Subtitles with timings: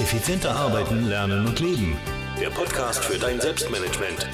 [0.00, 1.94] Effizienter arbeiten, lernen und leben.
[2.40, 4.26] Der Podcast für dein Selbstmanagement.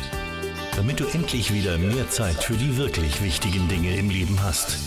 [0.77, 4.79] Damit du endlich wieder mehr Zeit für die wirklich wichtigen Dinge im Leben hast.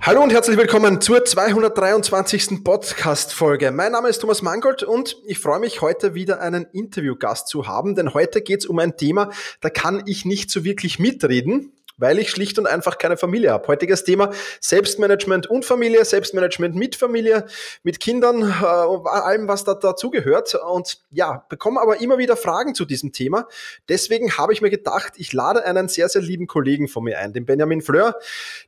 [0.00, 2.64] Hallo und herzlich willkommen zur 223.
[2.64, 3.70] Podcast-Folge.
[3.70, 7.94] Mein Name ist Thomas Mangold und ich freue mich heute wieder einen Interviewgast zu haben,
[7.94, 12.18] denn heute geht es um ein Thema, da kann ich nicht so wirklich mitreden weil
[12.18, 13.66] ich schlicht und einfach keine Familie habe.
[13.68, 17.46] Heutiges Thema Selbstmanagement und Familie, Selbstmanagement mit Familie,
[17.82, 20.54] mit Kindern, äh, allem, was da dazugehört.
[20.54, 23.48] Und ja, bekomme aber immer wieder Fragen zu diesem Thema.
[23.88, 27.32] Deswegen habe ich mir gedacht, ich lade einen sehr, sehr lieben Kollegen von mir ein,
[27.32, 28.16] den Benjamin Fleur.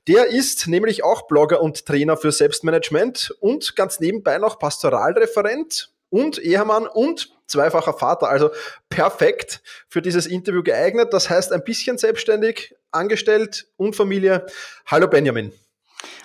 [0.06, 6.38] Der ist nämlich auch Blogger und Trainer für Selbstmanagement und ganz nebenbei noch Pastoralreferent und
[6.38, 8.28] Ehemann und zweifacher Vater.
[8.28, 8.50] Also
[8.88, 11.12] perfekt für dieses Interview geeignet.
[11.12, 14.47] Das heißt, ein bisschen selbstständig, angestellt und Familie.
[14.87, 15.52] Hallo Benjamin.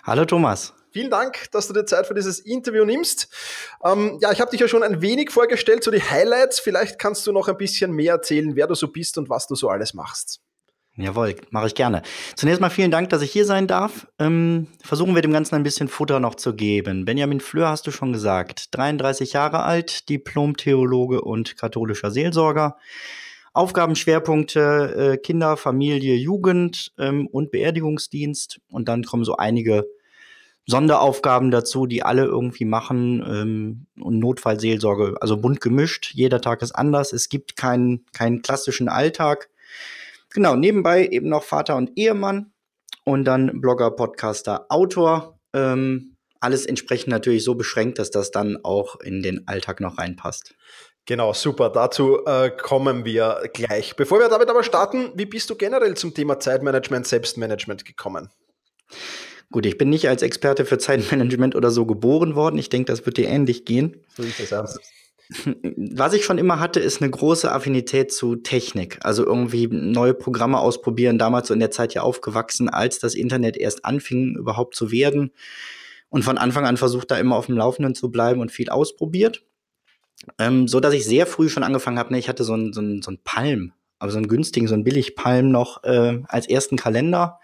[0.03, 0.73] Hallo Thomas.
[0.91, 3.27] Vielen Dank, dass du dir Zeit für dieses Interview nimmst.
[3.83, 6.59] Ähm, ja, ich habe dich ja schon ein wenig vorgestellt, so die Highlights.
[6.59, 9.55] Vielleicht kannst du noch ein bisschen mehr erzählen, wer du so bist und was du
[9.55, 10.39] so alles machst.
[10.95, 12.03] Jawohl, mache ich gerne.
[12.35, 14.05] Zunächst mal vielen Dank, dass ich hier sein darf.
[14.19, 17.05] Ähm, versuchen wir dem Ganzen ein bisschen Futter noch zu geben.
[17.05, 22.77] Benjamin Fleur hast du schon gesagt, 33 Jahre alt, Diplom-Theologe und katholischer Seelsorger.
[23.53, 28.59] Aufgabenschwerpunkte äh, Kinder, Familie, Jugend ähm, und Beerdigungsdienst.
[28.69, 29.85] Und dann kommen so einige
[30.65, 36.11] Sonderaufgaben dazu, die alle irgendwie machen ähm, und Notfallseelsorge, also bunt gemischt.
[36.13, 37.13] Jeder Tag ist anders.
[37.13, 39.49] Es gibt keinen, keinen klassischen Alltag.
[40.29, 42.53] Genau, nebenbei eben noch Vater und Ehemann
[43.03, 45.37] und dann Blogger, Podcaster, Autor.
[45.53, 50.55] Ähm, alles entsprechend natürlich so beschränkt, dass das dann auch in den Alltag noch reinpasst.
[51.05, 51.69] Genau, super.
[51.69, 53.95] Dazu äh, kommen wir gleich.
[53.95, 58.29] Bevor wir damit aber starten, wie bist du generell zum Thema Zeitmanagement, Selbstmanagement gekommen?
[59.51, 62.57] Gut, ich bin nicht als Experte für Zeitmanagement oder so geboren worden.
[62.57, 64.01] Ich denke, das wird dir ähnlich gehen.
[64.15, 64.65] So ist es ja.
[65.75, 68.99] Was ich schon immer hatte, ist eine große Affinität zu Technik.
[69.03, 71.17] Also irgendwie neue Programme ausprobieren.
[71.17, 75.31] Damals so in der Zeit ja aufgewachsen, als das Internet erst anfing, überhaupt zu werden.
[76.09, 79.43] Und von Anfang an versucht, da immer auf dem Laufenden zu bleiben und viel ausprobiert.
[80.39, 82.81] Ähm, so dass ich sehr früh schon angefangen habe, ne, ich hatte so einen so
[83.01, 87.39] so ein Palm, aber so einen günstigen, so einen Billig-Palm noch äh, als ersten Kalender.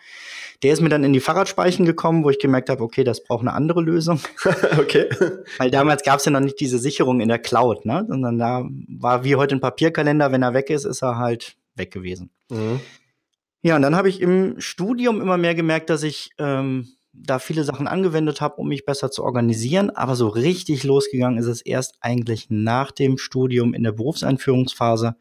[0.62, 3.42] Der ist mir dann in die Fahrradspeichen gekommen, wo ich gemerkt habe, okay, das braucht
[3.42, 4.20] eine andere Lösung.
[4.78, 5.10] okay.
[5.58, 8.06] Weil damals gab es ja noch nicht diese Sicherung in der Cloud, ne?
[8.10, 11.92] Sondern da war wie heute ein Papierkalender, wenn er weg ist, ist er halt weg
[11.92, 12.30] gewesen.
[12.50, 12.82] Mhm.
[13.62, 16.90] Ja, und dann habe ich im Studium immer mehr gemerkt, dass ich ähm,
[17.22, 19.90] da viele Sachen angewendet habe, um mich besser zu organisieren.
[19.90, 25.16] Aber so richtig losgegangen ist es erst eigentlich nach dem Studium in der Berufseinführungsphase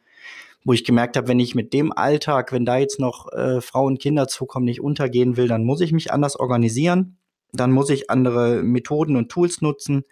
[0.65, 3.95] wo ich gemerkt habe, wenn ich mit dem Alltag, wenn da jetzt noch äh, Frauen
[3.95, 7.17] und Kinder zukommen, nicht untergehen will, dann muss ich mich anders organisieren,
[7.53, 10.05] dann muss ich andere Methoden und Tools nutzen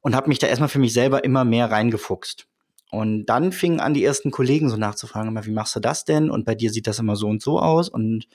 [0.00, 2.46] und habe mich da erstmal für mich selber immer mehr reingefuchst.
[2.90, 6.30] Und dann fingen an, die ersten Kollegen so nachzufragen, wie machst du das denn?
[6.30, 7.88] Und bei dir sieht das immer so und so aus.
[7.88, 8.26] Und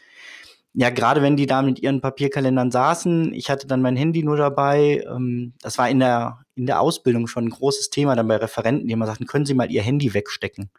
[0.73, 4.38] ja, gerade wenn die da mit ihren Papierkalendern saßen, ich hatte dann mein Handy nur
[4.38, 5.06] dabei.
[5.07, 8.88] Ähm, das war in der, in der Ausbildung schon ein großes Thema dann bei Referenten,
[8.88, 10.72] die immer sagten, können Sie mal Ihr Handy wegstecken?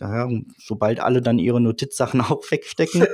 [0.00, 0.28] ja,
[0.58, 3.06] sobald alle dann ihre Notizsachen auch wegstecken.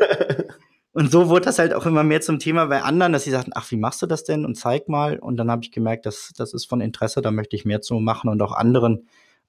[0.93, 3.53] und so wurde das halt auch immer mehr zum Thema bei anderen, dass sie sagten,
[3.55, 4.45] ach, wie machst du das denn?
[4.45, 5.19] Und zeig mal.
[5.19, 7.95] Und dann habe ich gemerkt, dass das ist von Interesse, da möchte ich mehr zu
[7.95, 9.07] machen und auch anderen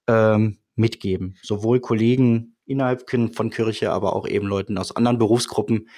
[0.08, 1.36] ähm, mitgeben.
[1.42, 5.90] Sowohl Kollegen innerhalb von Kirche, aber auch eben Leuten aus anderen Berufsgruppen,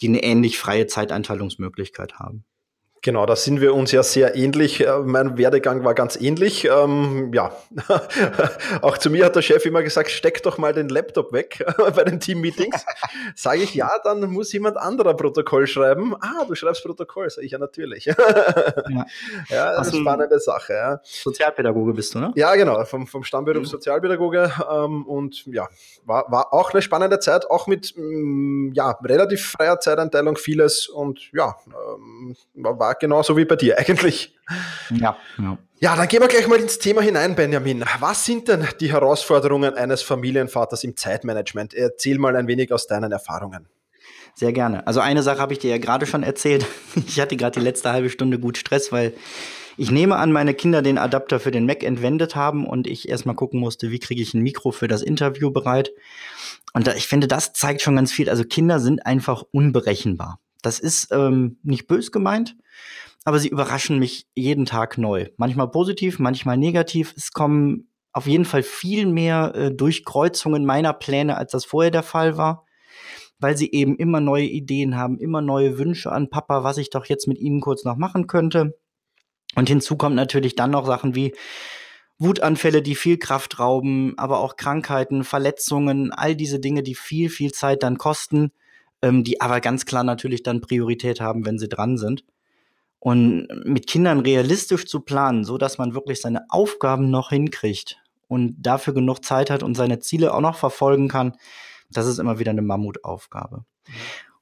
[0.00, 2.44] die eine ähnlich freie Zeiteinteilungsmöglichkeit haben.
[3.04, 4.80] Genau, da sind wir uns ja sehr ähnlich.
[4.80, 6.64] Äh, mein Werdegang war ganz ähnlich.
[6.64, 7.52] Ähm, ja,
[8.80, 11.62] auch zu mir hat der Chef immer gesagt, steck doch mal den Laptop weg
[11.94, 12.82] bei den Team-Meetings.
[13.34, 16.14] Sage ich, ja, dann muss jemand anderer Protokoll schreiben.
[16.18, 18.06] Ah, du schreibst Protokoll, sage ich ja natürlich.
[18.06, 18.14] ja,
[19.50, 20.72] ja das ist eine spannende Sache.
[20.72, 21.00] Ja.
[21.02, 22.32] Sozialpädagoge bist du, ne?
[22.36, 23.66] Ja, genau, vom, vom Stammberuf mhm.
[23.66, 24.50] Sozialpädagoge.
[24.72, 25.68] Ähm, und ja,
[26.06, 31.30] war, war auch eine spannende Zeit, auch mit mm, ja, relativ freier Zeiteinteilung vieles und
[31.34, 32.34] ja, ähm,
[33.00, 34.34] genauso wie bei dir eigentlich.
[34.90, 35.58] Ja, ja.
[35.80, 37.84] Ja, dann gehen wir gleich mal ins Thema hinein, Benjamin.
[37.98, 41.74] Was sind denn die Herausforderungen eines Familienvaters im Zeitmanagement?
[41.74, 43.68] Erzähl mal ein wenig aus deinen Erfahrungen.
[44.34, 44.86] Sehr gerne.
[44.86, 46.66] Also eine Sache habe ich dir ja gerade schon erzählt.
[47.06, 49.12] Ich hatte gerade die letzte halbe Stunde gut Stress, weil
[49.76, 53.34] ich nehme an, meine Kinder den Adapter für den Mac entwendet haben und ich erstmal
[53.34, 55.90] gucken musste, wie kriege ich ein Mikro für das Interview bereit.
[56.72, 58.30] Und ich finde, das zeigt schon ganz viel.
[58.30, 60.40] Also Kinder sind einfach unberechenbar.
[60.64, 62.56] Das ist ähm, nicht bös gemeint,
[63.24, 65.28] aber sie überraschen mich jeden Tag neu.
[65.36, 67.14] Manchmal positiv, manchmal negativ.
[67.16, 72.02] Es kommen auf jeden Fall viel mehr äh, Durchkreuzungen meiner Pläne, als das vorher der
[72.02, 72.64] Fall war,
[73.38, 77.06] weil sie eben immer neue Ideen haben, immer neue Wünsche an Papa, was ich doch
[77.06, 78.78] jetzt mit ihnen kurz noch machen könnte.
[79.56, 81.34] Und hinzu kommt natürlich dann noch Sachen wie
[82.18, 87.52] Wutanfälle, die viel Kraft rauben, aber auch Krankheiten, Verletzungen, all diese Dinge, die viel, viel
[87.52, 88.52] Zeit dann kosten,
[89.04, 92.24] ähm, die aber ganz klar natürlich dann Priorität haben, wenn sie dran sind.
[92.98, 97.98] Und mit Kindern realistisch zu planen, so dass man wirklich seine Aufgaben noch hinkriegt
[98.28, 101.36] und dafür genug Zeit hat und seine Ziele auch noch verfolgen kann,
[101.90, 103.66] das ist immer wieder eine Mammutaufgabe.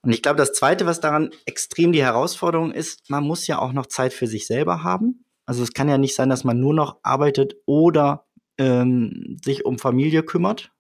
[0.03, 3.73] Und ich glaube, das Zweite, was daran extrem die Herausforderung ist, man muss ja auch
[3.73, 5.25] noch Zeit für sich selber haben.
[5.45, 8.27] Also es kann ja nicht sein, dass man nur noch arbeitet oder
[8.59, 10.72] ähm, sich um Familie kümmert.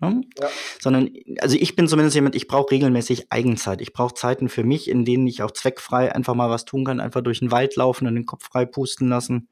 [0.00, 0.20] Ne?
[0.40, 0.48] Ja.
[0.80, 1.10] Sondern,
[1.40, 3.80] also ich bin zumindest jemand, ich brauche regelmäßig Eigenzeit.
[3.80, 7.00] Ich brauche Zeiten für mich, in denen ich auch zweckfrei einfach mal was tun kann,
[7.00, 9.48] einfach durch den Wald laufen und den Kopf frei pusten lassen.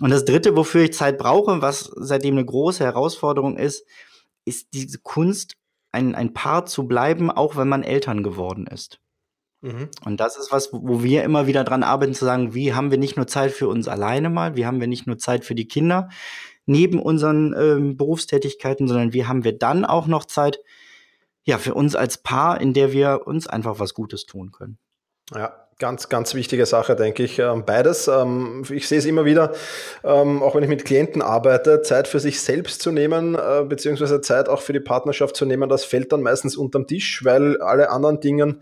[0.00, 3.86] Und das Dritte, wofür ich Zeit brauche, was seitdem eine große Herausforderung ist,
[4.44, 5.56] ist diese Kunst,
[5.92, 8.98] ein, ein Paar zu bleiben, auch wenn man Eltern geworden ist.
[9.60, 9.90] Mhm.
[10.04, 12.98] Und das ist was, wo wir immer wieder dran arbeiten, zu sagen, wie haben wir
[12.98, 15.68] nicht nur Zeit für uns alleine mal, wie haben wir nicht nur Zeit für die
[15.68, 16.08] Kinder
[16.66, 20.60] neben unseren ähm, Berufstätigkeiten, sondern wie haben wir dann auch noch Zeit,
[21.44, 24.78] ja, für uns als Paar, in der wir uns einfach was Gutes tun können.
[25.34, 27.40] Ja, Ganz, ganz wichtige Sache, denke ich.
[27.40, 28.06] Ähm, beides.
[28.06, 29.52] Ähm, ich sehe es immer wieder,
[30.04, 34.20] ähm, auch wenn ich mit Klienten arbeite, Zeit für sich selbst zu nehmen, äh, beziehungsweise
[34.20, 37.90] Zeit auch für die Partnerschaft zu nehmen, das fällt dann meistens unterm Tisch, weil alle
[37.90, 38.60] anderen Dingen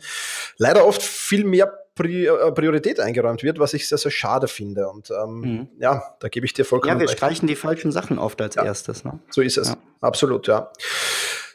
[0.56, 1.70] leider oft viel mehr
[2.00, 4.88] Priorität eingeräumt wird, was ich sehr, sehr schade finde.
[4.88, 5.69] Und ähm, mhm.
[5.79, 7.02] ja, da gebe ich dir vollkommen recht.
[7.02, 9.05] Ja, wir streichen die falschen Sachen oft als ja, erstes.
[9.05, 9.19] Ne?
[9.31, 9.69] So ist es.
[9.69, 9.76] Ja.
[10.00, 10.73] Absolut, ja.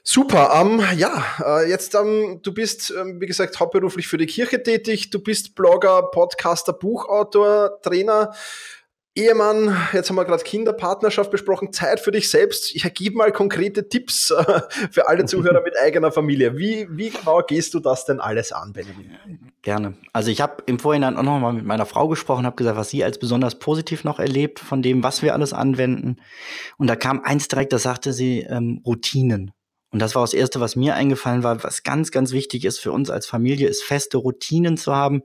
[0.08, 4.62] Super, ähm, ja, äh, jetzt, ähm, du bist, ähm, wie gesagt, hauptberuflich für die Kirche
[4.62, 8.32] tätig, du bist Blogger, Podcaster, Buchautor, Trainer,
[9.18, 12.76] Ehemann, jetzt haben wir gerade Kinderpartnerschaft besprochen, Zeit für dich selbst.
[12.76, 16.58] Ich ergebe mal konkrete Tipps äh, für alle Zuhörer mit eigener Familie.
[16.58, 19.12] Wie, wie genau gehst du das denn alles an, Benjamin?
[19.62, 19.96] Gerne.
[20.12, 22.90] Also ich habe im Vorhinein auch noch mal mit meiner Frau gesprochen, habe gesagt, was
[22.90, 26.18] sie als besonders positiv noch erlebt von dem, was wir alles anwenden.
[26.78, 29.52] Und da kam eins direkt, da sagte sie ähm, Routinen.
[29.92, 32.92] Und das war das Erste, was mir eingefallen war, was ganz, ganz wichtig ist für
[32.92, 35.24] uns als Familie, ist feste Routinen zu haben.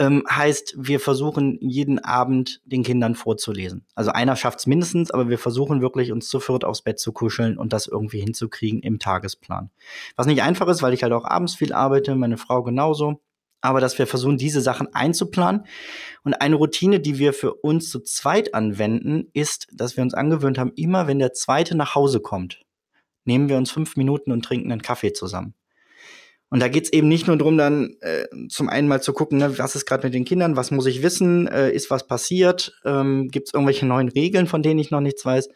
[0.00, 3.86] Ähm, heißt, wir versuchen jeden Abend den Kindern vorzulesen.
[3.94, 7.12] Also einer schafft es mindestens, aber wir versuchen wirklich uns zu viert aufs Bett zu
[7.12, 9.70] kuscheln und das irgendwie hinzukriegen im Tagesplan.
[10.16, 13.20] Was nicht einfach ist, weil ich halt auch abends viel arbeite, meine Frau genauso.
[13.60, 15.64] Aber dass wir versuchen, diese Sachen einzuplanen.
[16.22, 20.58] Und eine Routine, die wir für uns zu zweit anwenden, ist, dass wir uns angewöhnt
[20.58, 22.60] haben, immer wenn der zweite nach Hause kommt,
[23.24, 25.54] nehmen wir uns fünf Minuten und trinken einen Kaffee zusammen.
[26.54, 29.58] Und da geht's eben nicht nur darum, dann äh, zum einen mal zu gucken, ne,
[29.58, 33.26] was ist gerade mit den Kindern, was muss ich wissen, äh, ist was passiert, ähm,
[33.28, 35.48] gibt es irgendwelche neuen Regeln, von denen ich noch nichts weiß,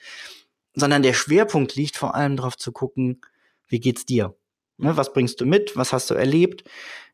[0.74, 3.20] sondern der Schwerpunkt liegt vor allem darauf zu gucken,
[3.68, 4.34] wie geht's dir?
[4.76, 5.76] Ne, was bringst du mit?
[5.76, 6.64] Was hast du erlebt?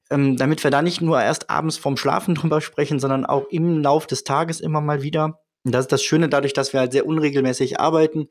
[0.09, 3.83] Ähm, damit wir da nicht nur erst abends vorm Schlafen drüber sprechen, sondern auch im
[3.83, 5.43] Lauf des Tages immer mal wieder.
[5.63, 8.31] Und das ist das Schöne dadurch, dass wir halt sehr unregelmäßig arbeiten,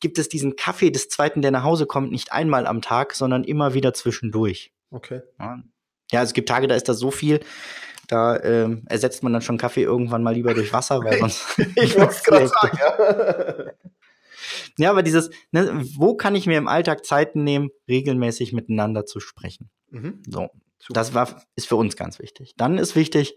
[0.00, 3.44] gibt es diesen Kaffee des Zweiten, der nach Hause kommt, nicht einmal am Tag, sondern
[3.44, 4.72] immer wieder zwischendurch.
[4.90, 5.22] Okay.
[5.38, 5.62] Ja,
[6.12, 7.40] ja es gibt Tage, da ist das so viel,
[8.08, 11.58] da ähm, ersetzt man dann schon Kaffee irgendwann mal lieber durch Wasser, weil sonst.
[11.76, 13.72] ich wollte es gerade sagen, ja.
[14.78, 19.20] ja, aber dieses, ne, wo kann ich mir im Alltag Zeiten nehmen, regelmäßig miteinander zu
[19.20, 19.70] sprechen?
[19.90, 20.22] Mhm.
[20.28, 20.50] So.
[20.90, 22.54] Das war, ist für uns ganz wichtig.
[22.58, 23.36] Dann ist wichtig,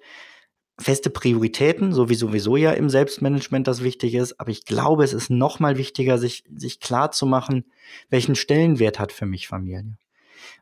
[0.79, 4.39] feste Prioritäten, so wie sowieso ja im Selbstmanagement das wichtig ist.
[4.39, 7.65] Aber ich glaube, es ist noch mal wichtiger, sich, sich klar zu machen,
[8.09, 9.97] welchen Stellenwert hat für mich Familie.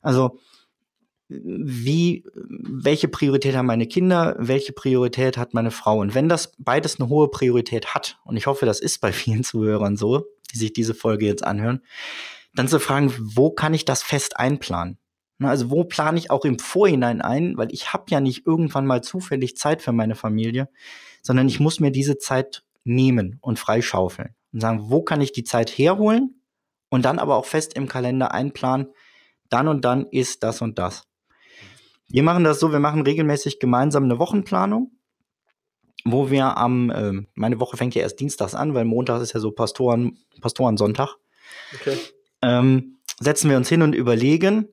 [0.01, 0.39] Also,
[1.27, 5.99] wie, welche Priorität haben meine Kinder, welche Priorität hat meine Frau?
[5.99, 9.43] Und wenn das beides eine hohe Priorität hat, und ich hoffe, das ist bei vielen
[9.43, 11.81] Zuhörern so, die sich diese Folge jetzt anhören,
[12.53, 14.97] dann zu fragen, wo kann ich das fest einplanen?
[15.37, 18.85] Ne, also wo plane ich auch im Vorhinein ein, weil ich habe ja nicht irgendwann
[18.85, 20.69] mal zufällig Zeit für meine Familie,
[21.21, 25.43] sondern ich muss mir diese Zeit nehmen und freischaufeln und sagen, wo kann ich die
[25.43, 26.41] Zeit herholen
[26.89, 28.87] und dann aber auch fest im Kalender einplanen,
[29.49, 31.03] dann und dann ist das und das.
[32.07, 34.91] Wir machen das so, wir machen regelmäßig gemeinsam eine Wochenplanung,
[36.05, 39.39] wo wir am, äh, meine Woche fängt ja erst dienstags an, weil Montag ist ja
[39.39, 41.15] so Pastoren, Pastorensonntag.
[41.73, 41.97] Okay.
[42.41, 44.69] Ähm, setzen wir uns hin und überlegen,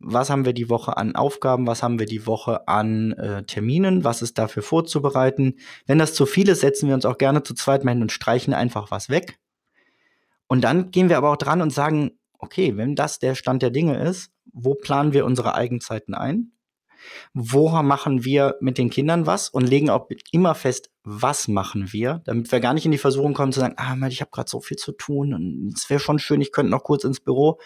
[0.00, 4.04] was haben wir die Woche an Aufgaben, was haben wir die Woche an äh, Terminen,
[4.04, 5.56] was ist dafür vorzubereiten.
[5.86, 8.12] Wenn das zu viel ist, setzen wir uns auch gerne zu zweit mal hin und
[8.12, 9.38] streichen einfach was weg.
[10.46, 13.70] Und dann gehen wir aber auch dran und sagen, okay, wenn das der Stand der
[13.70, 16.52] Dinge ist, wo planen wir unsere Eigenzeiten ein?
[17.32, 22.22] Wo machen wir mit den Kindern was und legen auch immer fest, was machen wir,
[22.24, 24.60] damit wir gar nicht in die Versuchung kommen zu sagen, ah, ich habe gerade so
[24.60, 27.60] viel zu tun und es wäre schon schön, ich könnte noch kurz ins Büro,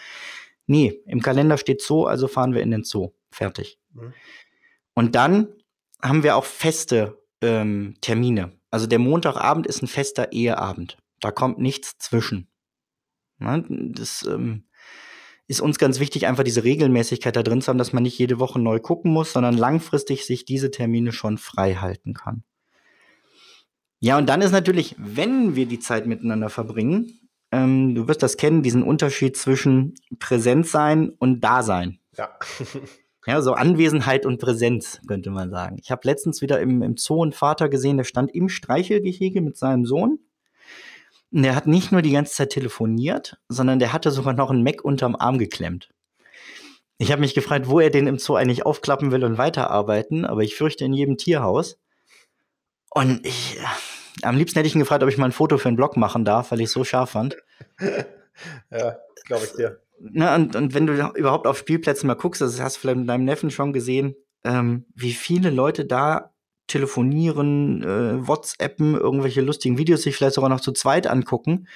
[0.65, 3.11] Nee, im Kalender steht Zoo, also fahren wir in den Zoo.
[3.31, 3.79] Fertig.
[3.93, 4.13] Mhm.
[4.93, 5.47] Und dann
[6.01, 8.53] haben wir auch feste ähm, Termine.
[8.71, 10.97] Also der Montagabend ist ein fester Eheabend.
[11.19, 12.47] Da kommt nichts zwischen.
[13.39, 14.65] Ja, das ähm,
[15.47, 18.39] ist uns ganz wichtig, einfach diese Regelmäßigkeit da drin zu haben, dass man nicht jede
[18.39, 22.43] Woche neu gucken muss, sondern langfristig sich diese Termine schon frei halten kann.
[23.99, 27.22] Ja, und dann ist natürlich, wenn wir die Zeit miteinander verbringen,
[27.53, 31.99] ähm, du wirst das kennen, diesen Unterschied zwischen Präsenz sein und Dasein.
[32.17, 32.29] Ja.
[33.27, 35.77] ja, so Anwesenheit und Präsenz, könnte man sagen.
[35.79, 39.55] Ich habe letztens wieder im, im Zoo einen Vater gesehen, der stand im Streichelgehege mit
[39.55, 40.19] seinem Sohn.
[41.31, 44.63] Und der hat nicht nur die ganze Zeit telefoniert, sondern der hatte sogar noch einen
[44.63, 45.89] Mac unterm Arm geklemmt.
[46.97, 50.41] Ich habe mich gefragt, wo er den im Zoo eigentlich aufklappen will und weiterarbeiten, aber
[50.41, 51.77] ich fürchte in jedem Tierhaus.
[52.89, 53.57] Und ich,
[54.21, 56.25] am liebsten hätte ich ihn gefragt, ob ich mal ein Foto für einen Blog machen
[56.25, 57.37] darf, weil ich es so scharf fand.
[58.71, 59.79] ja, glaube ich dir.
[59.99, 63.09] Na, und, und wenn du überhaupt auf Spielplätzen mal guckst, das hast du vielleicht mit
[63.09, 66.33] deinem Neffen schon gesehen, ähm, wie viele Leute da
[66.67, 71.67] telefonieren, äh, WhatsAppen, irgendwelche lustigen Videos sich vielleicht sogar noch zu zweit angucken,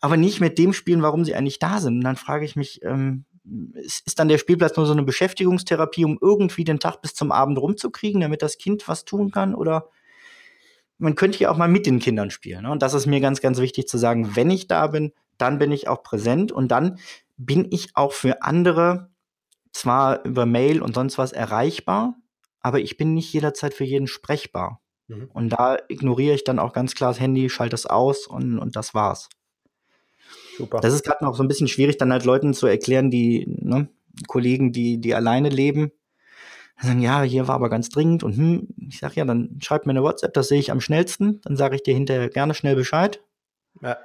[0.00, 1.98] aber nicht mit dem spielen, warum sie eigentlich da sind.
[1.98, 3.24] Und dann frage ich mich, ähm,
[3.74, 7.32] ist, ist dann der Spielplatz nur so eine Beschäftigungstherapie, um irgendwie den Tag bis zum
[7.32, 9.54] Abend rumzukriegen, damit das Kind was tun kann?
[9.54, 9.88] Oder
[11.02, 12.62] man könnte ja auch mal mit den Kindern spielen.
[12.62, 12.70] Ne?
[12.70, 15.72] Und das ist mir ganz, ganz wichtig zu sagen, wenn ich da bin, dann bin
[15.72, 16.98] ich auch präsent und dann
[17.36, 19.10] bin ich auch für andere
[19.72, 22.14] zwar über Mail und sonst was erreichbar,
[22.60, 24.80] aber ich bin nicht jederzeit für jeden sprechbar.
[25.08, 25.30] Mhm.
[25.32, 28.76] Und da ignoriere ich dann auch ganz klar das Handy, schalte es aus und, und
[28.76, 29.28] das war's.
[30.56, 30.80] Super.
[30.80, 33.88] Das ist gerade noch so ein bisschen schwierig, dann halt Leuten zu erklären, die, ne,
[34.28, 35.90] Kollegen, die, die alleine leben,
[36.80, 39.92] sagen, ja, hier war aber ganz dringend und hm, ich sage, ja, dann schreib mir
[39.92, 43.20] eine WhatsApp, das sehe ich am schnellsten, dann sage ich dir hinterher gerne schnell Bescheid.
[43.80, 43.98] Ja.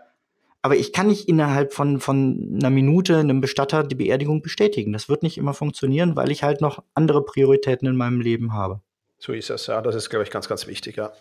[0.61, 4.91] Aber ich kann nicht innerhalb von, von einer Minute einem Bestatter die Beerdigung bestätigen.
[4.91, 8.81] Das wird nicht immer funktionieren, weil ich halt noch andere Prioritäten in meinem Leben habe.
[9.17, 9.81] So ist es, ja.
[9.81, 11.13] Das ist, glaube ich, ganz, ganz wichtig, ja.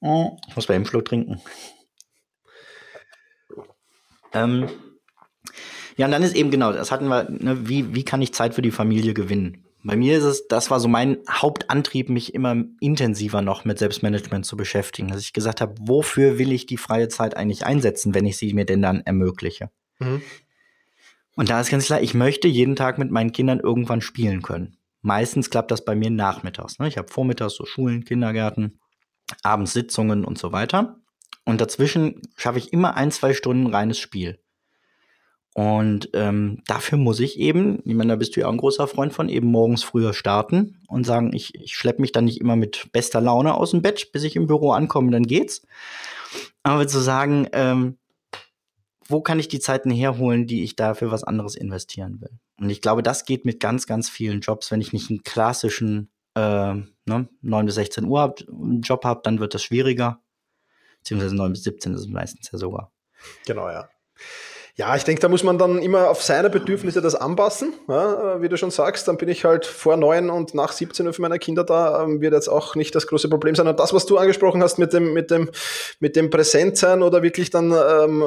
[0.00, 1.40] Ich muss bei dem Schluck trinken.
[4.32, 4.68] Ähm,
[5.96, 8.54] ja, und dann ist eben genau, das hatten wir, ne, wie, wie kann ich Zeit
[8.54, 9.64] für die Familie gewinnen?
[9.84, 14.46] Bei mir ist es, das war so mein Hauptantrieb, mich immer intensiver noch mit Selbstmanagement
[14.46, 15.08] zu beschäftigen.
[15.08, 18.54] Dass ich gesagt habe, wofür will ich die freie Zeit eigentlich einsetzen, wenn ich sie
[18.54, 19.70] mir denn dann ermögliche?
[19.98, 20.22] Mhm.
[21.34, 24.76] Und da ist ganz klar, ich möchte jeden Tag mit meinen Kindern irgendwann spielen können.
[25.00, 26.78] Meistens klappt das bei mir nachmittags.
[26.78, 26.86] Ne?
[26.86, 28.78] Ich habe vormittags so Schulen, Kindergärten,
[29.42, 31.00] abends Sitzungen und so weiter.
[31.44, 34.38] Und dazwischen schaffe ich immer ein, zwei Stunden reines Spiel.
[35.54, 38.88] Und ähm, dafür muss ich eben, ich meine, da bist du ja auch ein großer
[38.88, 42.56] Freund von, eben morgens früher starten und sagen, ich, ich schleppe mich dann nicht immer
[42.56, 45.66] mit bester Laune aus dem Bett, bis ich im Büro ankomme, dann geht's.
[46.62, 47.98] Aber zu sagen, ähm,
[49.08, 52.30] wo kann ich die Zeiten herholen, die ich da für was anderes investieren will?
[52.58, 54.70] Und ich glaube, das geht mit ganz, ganz vielen Jobs.
[54.70, 58.40] Wenn ich nicht einen klassischen äh, ne, 9 bis 16 Uhr hab,
[58.82, 60.22] Job habe, dann wird das schwieriger.
[61.00, 62.90] Beziehungsweise 9 bis 17 ist meistens ja sogar.
[63.44, 63.88] Genau, ja.
[64.74, 67.74] Ja, ich denke, da muss man dann immer auf seine Bedürfnisse das anpassen.
[67.88, 71.12] Ja, wie du schon sagst, dann bin ich halt vor neun und nach 17 Uhr
[71.12, 73.68] für meine Kinder da, ähm, wird jetzt auch nicht das große Problem sein.
[73.68, 75.50] Und das, was du angesprochen hast mit dem, mit dem,
[76.00, 78.22] mit dem Präsentsein oder wirklich dann, ähm,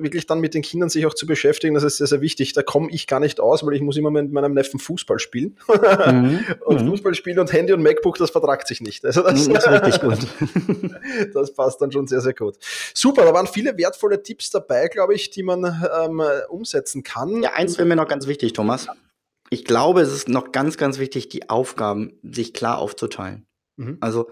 [0.00, 2.54] wirklich dann mit den Kindern sich auch zu beschäftigen, das ist sehr, sehr wichtig.
[2.54, 5.56] Da komme ich gar nicht aus, weil ich muss immer mit meinem Neffen Fußball spielen.
[6.10, 6.44] Mhm.
[6.64, 6.88] und mhm.
[6.88, 9.04] Fußball spielen und Handy und MacBook, das vertragt sich nicht.
[9.04, 10.18] Also das, das ist richtig gut.
[11.34, 12.56] das passt dann schon sehr, sehr gut.
[12.94, 15.64] Super, da waren viele wertvolle Tipps dabei, glaube ich, die man
[16.02, 17.42] ähm, umsetzen kann.
[17.42, 18.88] Ja, eins wäre mir noch ganz wichtig, Thomas.
[19.50, 23.46] Ich glaube, es ist noch ganz, ganz wichtig, die Aufgaben sich klar aufzuteilen.
[23.76, 23.98] Mhm.
[24.00, 24.30] Also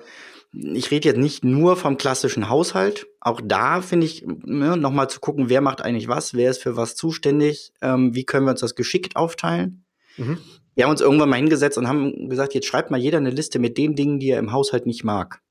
[0.52, 3.06] ich rede jetzt nicht nur vom klassischen Haushalt.
[3.20, 6.76] Auch da finde ich, ne, nochmal zu gucken, wer macht eigentlich was, wer ist für
[6.76, 9.84] was zuständig, ähm, wie können wir uns das geschickt aufteilen.
[10.16, 10.38] Mhm.
[10.74, 13.58] Wir haben uns irgendwann mal hingesetzt und haben gesagt, jetzt schreibt mal jeder eine Liste
[13.58, 15.42] mit den Dingen, die er im Haushalt nicht mag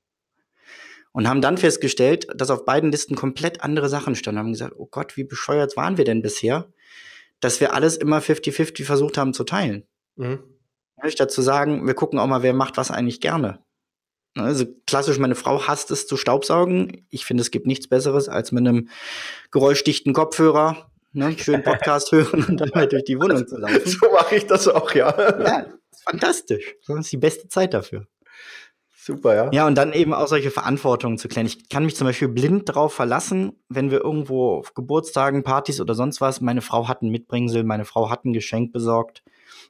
[1.11, 4.39] und haben dann festgestellt, dass auf beiden Listen komplett andere Sachen standen.
[4.39, 6.71] Haben gesagt, oh Gott, wie bescheuert waren wir denn bisher,
[7.39, 9.85] dass wir alles immer 50-50 versucht haben zu teilen.
[10.15, 10.39] Mhm.
[11.07, 13.59] Statt zu sagen, wir gucken auch mal, wer macht was eigentlich gerne.
[14.35, 17.05] Also klassisch, meine Frau hasst es zu staubsaugen.
[17.09, 18.89] Ich finde, es gibt nichts Besseres, als mit einem
[19.51, 23.81] geräuschdichten Kopfhörer ne, schön Podcast hören und dann halt durch die Wohnung zu laufen.
[23.85, 25.13] So mache ich das auch, ja.
[25.43, 25.65] Ja,
[26.05, 26.75] fantastisch.
[26.87, 28.07] Das ist die beste Zeit dafür.
[29.07, 29.49] Super, ja.
[29.53, 31.47] Ja, und dann eben auch solche Verantwortungen zu klären.
[31.47, 35.93] Ich kann mich zum Beispiel blind drauf verlassen, wenn wir irgendwo auf Geburtstagen, Partys oder
[35.93, 39.23] sonst was, meine Frau hat ein Mitbringsel, meine Frau hat ein Geschenk besorgt.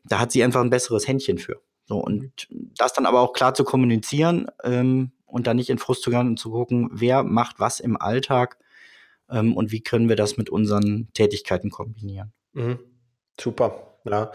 [0.05, 1.61] Da hat sie einfach ein besseres Händchen für.
[1.85, 2.47] So, und
[2.79, 6.29] das dann aber auch klar zu kommunizieren ähm, und dann nicht in Frust zu gehen
[6.29, 8.57] und zu gucken, wer macht was im Alltag
[9.29, 12.33] ähm, und wie können wir das mit unseren Tätigkeiten kombinieren.
[12.53, 12.79] Mhm.
[13.39, 13.96] Super.
[14.09, 14.31] Ja.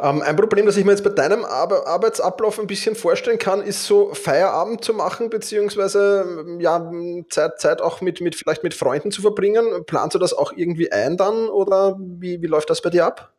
[0.00, 3.62] Ähm, ein Problem, das ich mir jetzt bei deinem Ar Arbeitsablauf ein bisschen vorstellen kann,
[3.62, 6.90] ist so Feierabend zu machen, beziehungsweise ja,
[7.30, 9.84] Zeit, Zeit auch mit, mit vielleicht mit Freunden zu verbringen.
[9.86, 13.32] Planst du das auch irgendwie ein dann oder wie, wie läuft das bei dir ab?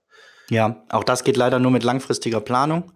[0.50, 2.92] Ja, auch das geht leider nur mit langfristiger Planung.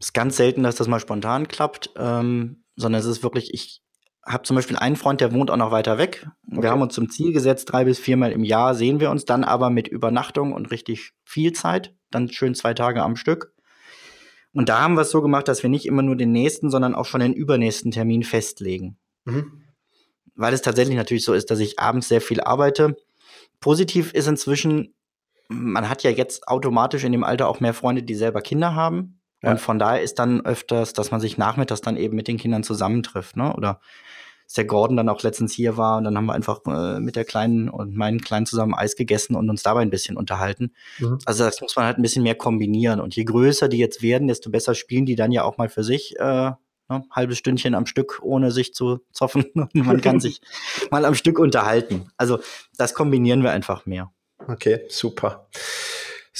[0.00, 3.82] Es ist ganz selten, dass das mal spontan klappt, ähm, sondern es ist wirklich, ich
[4.28, 6.28] habe zum Beispiel einen Freund, der wohnt auch noch weiter weg.
[6.50, 6.62] Okay.
[6.62, 9.42] Wir haben uns zum Ziel gesetzt, drei bis viermal im Jahr sehen wir uns dann
[9.42, 13.54] aber mit Übernachtung und richtig viel Zeit, dann schön zwei Tage am Stück.
[14.52, 16.94] Und da haben wir es so gemacht, dass wir nicht immer nur den nächsten, sondern
[16.94, 18.98] auch schon den übernächsten Termin festlegen.
[19.24, 19.62] Mhm.
[20.34, 22.96] Weil es tatsächlich natürlich so ist, dass ich abends sehr viel arbeite.
[23.60, 24.94] Positiv ist inzwischen,
[25.48, 29.17] man hat ja jetzt automatisch in dem Alter auch mehr Freunde, die selber Kinder haben.
[29.42, 29.52] Ja.
[29.52, 32.64] Und von daher ist dann öfters, dass man sich nachmittags dann eben mit den Kindern
[32.64, 33.54] zusammentrifft, ne?
[33.54, 33.80] Oder
[34.48, 37.16] dass der Gordon dann auch letztens hier war und dann haben wir einfach äh, mit
[37.16, 40.72] der Kleinen und meinen Kleinen zusammen Eis gegessen und uns dabei ein bisschen unterhalten.
[40.98, 41.18] Mhm.
[41.26, 42.98] Also das muss man halt ein bisschen mehr kombinieren.
[42.98, 45.84] Und je größer die jetzt werden, desto besser spielen die dann ja auch mal für
[45.84, 46.18] sich.
[46.18, 46.52] Äh,
[46.88, 49.44] ne, halbes Stündchen am Stück, ohne sich zu zoffen.
[49.54, 50.40] Und man kann sich
[50.90, 52.10] mal am Stück unterhalten.
[52.16, 52.38] Also
[52.78, 54.10] das kombinieren wir einfach mehr.
[54.46, 55.48] Okay, super.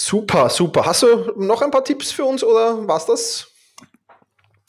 [0.00, 0.86] Super, super.
[0.86, 3.48] Hast du noch ein paar Tipps für uns oder war's das?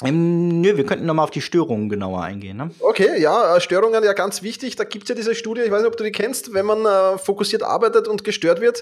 [0.04, 2.58] Ähm, nö, wir könnten nochmal auf die Störungen genauer eingehen.
[2.58, 2.72] Ne?
[2.80, 4.76] Okay, ja, äh, Störungen ja ganz wichtig.
[4.76, 6.84] Da gibt es ja diese Studie, ich weiß nicht, ob du die kennst, wenn man
[6.84, 8.82] äh, fokussiert arbeitet und gestört wird,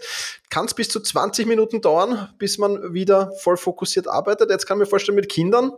[0.50, 4.50] kann es bis zu 20 Minuten dauern, bis man wieder voll fokussiert arbeitet.
[4.50, 5.74] Jetzt kann ich mir vorstellen, mit Kindern,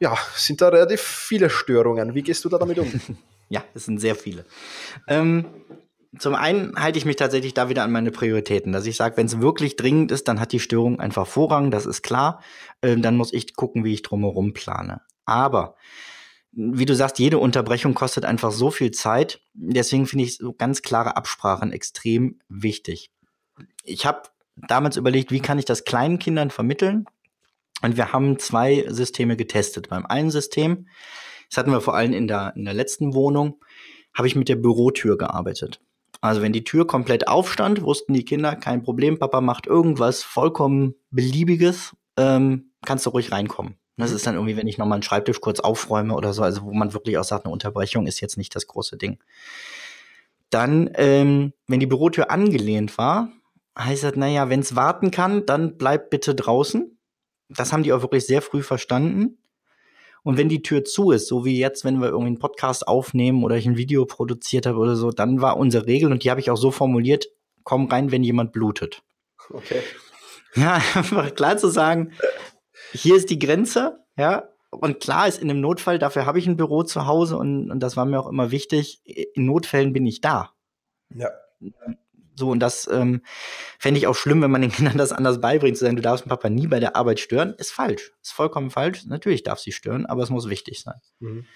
[0.00, 2.12] ja, sind da relativ viele Störungen.
[2.12, 2.90] Wie gehst du da damit um?
[3.50, 4.46] ja, es sind sehr viele.
[5.06, 5.44] Ähm,
[6.18, 9.26] zum einen halte ich mich tatsächlich da wieder an meine Prioritäten, dass ich sage, wenn
[9.26, 12.42] es wirklich dringend ist, dann hat die Störung einfach Vorrang, das ist klar.
[12.82, 15.00] Ähm, dann muss ich gucken, wie ich drumherum plane.
[15.24, 15.76] Aber
[16.52, 19.40] wie du sagst, jede Unterbrechung kostet einfach so viel Zeit.
[19.52, 23.10] Deswegen finde ich so ganz klare Absprachen extrem wichtig.
[23.84, 24.22] Ich habe
[24.56, 27.04] damals überlegt, wie kann ich das kleinen Kindern vermitteln?
[27.82, 29.90] Und wir haben zwei Systeme getestet.
[29.90, 30.88] Beim einen System,
[31.50, 33.60] das hatten wir vor allem in der, in der letzten Wohnung,
[34.14, 35.80] habe ich mit der Bürotür gearbeitet.
[36.20, 40.94] Also wenn die Tür komplett aufstand, wussten die Kinder, kein Problem, Papa macht irgendwas vollkommen
[41.10, 43.76] Beliebiges, ähm, kannst du ruhig reinkommen.
[43.96, 46.72] Das ist dann irgendwie, wenn ich nochmal einen Schreibtisch kurz aufräume oder so, also wo
[46.72, 49.18] man wirklich auch sagt, eine Unterbrechung ist jetzt nicht das große Ding.
[50.50, 53.30] Dann, ähm, wenn die Bürotür angelehnt war,
[53.78, 56.98] heißt das, naja, wenn es warten kann, dann bleib bitte draußen.
[57.48, 59.38] Das haben die auch wirklich sehr früh verstanden.
[60.26, 63.44] Und wenn die Tür zu ist, so wie jetzt, wenn wir irgendwie einen Podcast aufnehmen
[63.44, 66.40] oder ich ein Video produziert habe oder so, dann war unsere Regel und die habe
[66.40, 67.28] ich auch so formuliert,
[67.62, 69.04] komm rein, wenn jemand blutet.
[69.50, 69.82] Okay.
[70.56, 72.10] Ja, einfach klar zu sagen,
[72.92, 76.56] hier ist die Grenze, ja, und klar ist in einem Notfall, dafür habe ich ein
[76.56, 80.22] Büro zu Hause und, und das war mir auch immer wichtig, in Notfällen bin ich
[80.22, 80.50] da.
[81.14, 81.30] Ja.
[82.36, 83.22] So, und das ähm,
[83.78, 86.28] fände ich auch schlimm, wenn man den Kindern das anders beibringt, zu sagen, du darfst
[86.28, 88.12] Papa nie bei der Arbeit stören, ist falsch.
[88.22, 89.06] Ist vollkommen falsch.
[89.06, 91.00] Natürlich darf sie stören, aber es muss wichtig sein.
[91.20, 91.46] Mhm.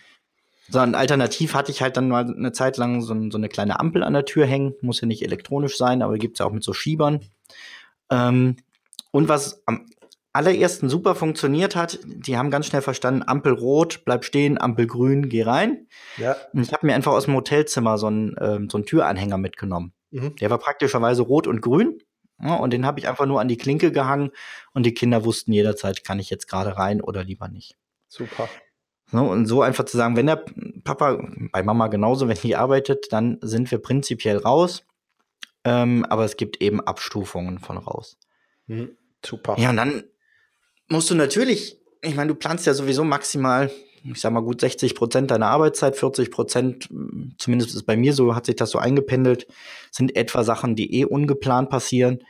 [0.69, 3.81] So, und alternativ hatte ich halt dann mal eine Zeit lang so, so, eine kleine
[3.81, 4.75] Ampel an der Tür hängen.
[4.83, 7.21] Muss ja nicht elektronisch sein, aber gibt es ja auch mit so Schiebern.
[8.09, 8.57] Ähm,
[9.11, 9.87] und was am
[10.33, 15.29] allerersten super funktioniert hat, die haben ganz schnell verstanden, Ampel rot, bleib stehen, Ampel grün,
[15.29, 15.89] geh rein.
[16.19, 16.37] Ja.
[16.53, 19.93] Und ich habe mir einfach aus dem Hotelzimmer so einen, ähm, so einen Türanhänger mitgenommen.
[20.11, 20.37] Mhm.
[20.37, 21.99] Der war praktischerweise rot und grün.
[22.43, 24.31] Ja, und den habe ich einfach nur an die Klinke gehangen
[24.73, 27.77] und die Kinder wussten jederzeit, kann ich jetzt gerade rein oder lieber nicht.
[28.09, 28.49] Super.
[29.13, 30.45] So, und so einfach zu sagen, wenn der
[30.85, 34.85] Papa, bei Mama genauso, wenn die arbeitet, dann sind wir prinzipiell raus.
[35.65, 38.17] Ähm, aber es gibt eben Abstufungen von raus.
[38.67, 38.97] Mhm.
[39.25, 39.57] Super.
[39.59, 40.05] Ja, und dann
[40.89, 43.71] musst du natürlich, ich meine, du planst ja sowieso maximal
[44.05, 46.89] ich sag mal gut 60 Prozent deiner Arbeitszeit, 40 Prozent,
[47.39, 49.47] zumindest ist bei mir so, hat sich das so eingependelt,
[49.91, 52.25] sind etwa Sachen, die eh ungeplant passieren.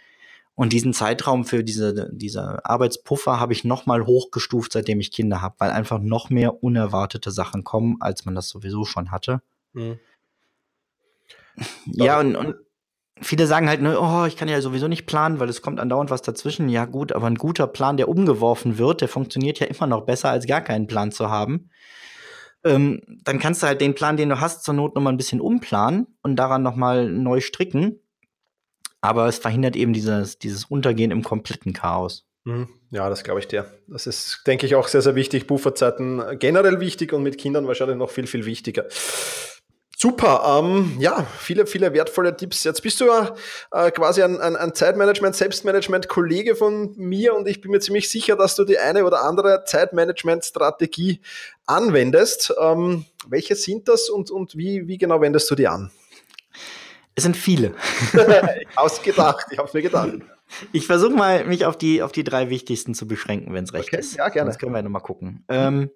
[0.55, 5.55] Und diesen Zeitraum für diese, diese Arbeitspuffer habe ich nochmal hochgestuft, seitdem ich Kinder habe,
[5.59, 9.41] weil einfach noch mehr unerwartete Sachen kommen, als man das sowieso schon hatte.
[9.73, 9.99] Mhm.
[11.87, 12.57] Ja, und, und
[13.21, 16.11] viele sagen halt, ne, oh, ich kann ja sowieso nicht planen, weil es kommt andauernd
[16.11, 16.69] was dazwischen.
[16.69, 20.31] Ja, gut, aber ein guter Plan, der umgeworfen wird, der funktioniert ja immer noch besser,
[20.31, 21.71] als gar keinen Plan zu haben.
[22.65, 25.41] Ähm, dann kannst du halt den Plan, den du hast, zur Not nochmal ein bisschen
[25.41, 28.01] umplanen und daran nochmal neu stricken.
[29.01, 32.27] Aber es verhindert eben dieses, dieses Untergehen im kompletten Chaos.
[32.45, 32.69] Mhm.
[32.91, 33.67] Ja, das glaube ich dir.
[33.87, 35.47] Das ist, denke ich, auch sehr, sehr wichtig.
[35.47, 38.87] Bufferzeiten generell wichtig und mit Kindern wahrscheinlich noch viel, viel wichtiger.
[40.03, 42.65] Super, ähm, ja, viele, viele wertvolle Tipps.
[42.65, 43.11] Jetzt bist du
[43.71, 48.35] äh, quasi ein, ein, ein Zeitmanagement, Selbstmanagement-Kollege von mir und ich bin mir ziemlich sicher,
[48.35, 51.21] dass du die eine oder andere Zeitmanagement-Strategie
[51.67, 52.55] anwendest.
[52.59, 55.91] Ähm, welche sind das und, und wie, wie genau wendest du die an?
[57.15, 57.75] Es sind viele.
[58.77, 60.13] Ausgedacht, ich habe mir gedacht.
[60.73, 63.89] Ich versuche mal, mich auf die, auf die drei wichtigsten zu beschränken, wenn es recht
[63.89, 64.17] okay, ist.
[64.17, 64.49] Ja, gerne.
[64.49, 65.45] Das können wir nochmal gucken.
[65.51, 65.91] Ähm,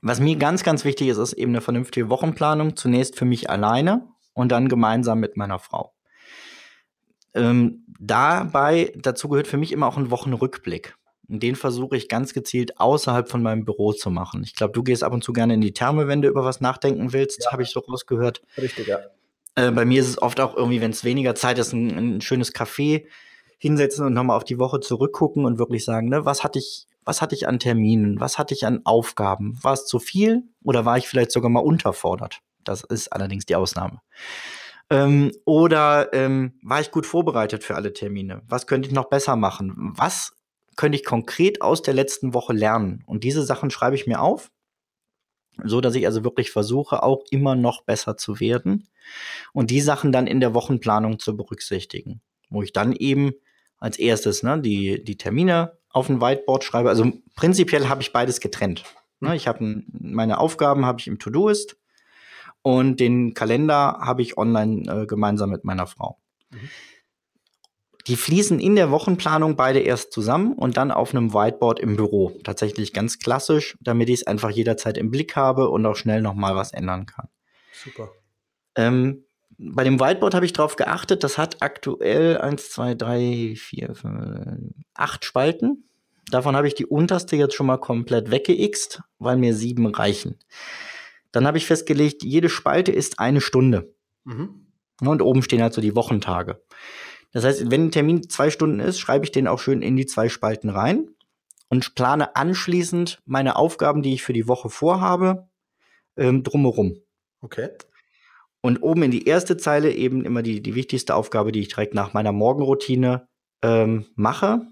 [0.00, 2.76] was mir ganz, ganz wichtig ist, ist eben eine vernünftige Wochenplanung.
[2.76, 5.92] Zunächst für mich alleine und dann gemeinsam mit meiner Frau.
[7.34, 10.96] Ähm, dabei, dazu gehört für mich immer auch ein Wochenrückblick.
[11.28, 14.42] Und den versuche ich ganz gezielt außerhalb von meinem Büro zu machen.
[14.44, 16.60] Ich glaube, du gehst ab und zu gerne in die Therme, wenn du über was
[16.60, 17.52] nachdenken willst, ja.
[17.52, 18.42] habe ich so rausgehört.
[18.56, 18.98] Richtig, ja.
[19.54, 22.20] Äh, bei mir ist es oft auch irgendwie, wenn es weniger Zeit ist, ein, ein
[22.22, 23.04] schönes Café
[23.58, 27.22] hinsetzen und nochmal auf die Woche zurückgucken und wirklich sagen, ne, was hatte ich, was
[27.22, 29.58] hatte ich an Terminen, was hatte ich an Aufgaben?
[29.62, 32.40] War es zu viel oder war ich vielleicht sogar mal unterfordert?
[32.64, 34.02] Das ist allerdings die Ausnahme.
[34.90, 38.42] Ähm, oder ähm, war ich gut vorbereitet für alle Termine?
[38.46, 39.72] Was könnte ich noch besser machen?
[39.96, 40.36] Was
[40.76, 43.04] könnte ich konkret aus der letzten Woche lernen?
[43.06, 44.50] Und diese Sachen schreibe ich mir auf,
[45.64, 48.86] so dass ich also wirklich versuche, auch immer noch besser zu werden
[49.54, 53.32] und die Sachen dann in der Wochenplanung zu berücksichtigen, wo ich dann eben
[53.78, 56.88] als erstes ne, die, die Termine auf ein Whiteboard schreibe.
[56.88, 58.84] Also prinzipiell habe ich beides getrennt.
[59.20, 61.76] Ne, ich habe meine Aufgaben habe ich im To-Do-Ist
[62.62, 66.18] und den Kalender habe ich online äh, gemeinsam mit meiner Frau.
[66.50, 66.68] Mhm.
[68.06, 72.38] Die fließen in der Wochenplanung beide erst zusammen und dann auf einem Whiteboard im Büro.
[72.42, 76.56] Tatsächlich ganz klassisch, damit ich es einfach jederzeit im Blick habe und auch schnell nochmal
[76.56, 77.28] was ändern kann.
[77.70, 78.10] Super.
[78.76, 79.24] Ähm,
[79.58, 84.74] bei dem Whiteboard habe ich darauf geachtet, das hat aktuell 1, 2, 3, 4, 5,
[84.94, 85.84] 8 Spalten.
[86.30, 90.38] Davon habe ich die unterste jetzt schon mal komplett weggeixt, weil mir sieben reichen.
[91.32, 93.94] Dann habe ich festgelegt, jede Spalte ist eine Stunde.
[94.24, 94.66] Mhm.
[95.00, 96.62] Und oben stehen halt so die Wochentage.
[97.32, 100.06] Das heißt, wenn ein Termin zwei Stunden ist, schreibe ich den auch schön in die
[100.06, 101.10] zwei Spalten rein
[101.68, 105.48] und plane anschließend meine Aufgaben, die ich für die Woche vorhabe,
[106.16, 107.00] ähm, drumherum.
[107.40, 107.70] Okay.
[108.60, 111.94] Und oben in die erste Zeile eben immer die, die wichtigste Aufgabe, die ich direkt
[111.94, 113.28] nach meiner Morgenroutine
[113.62, 114.62] ähm, mache.